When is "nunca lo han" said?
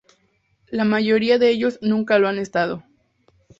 1.83-2.39